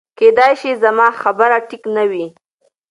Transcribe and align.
کېدی 0.17 0.53
شي 0.61 0.71
زما 0.83 1.07
خبره 1.21 1.57
ټیک 1.69 1.83
نه 1.95 2.03
وه 2.09 2.27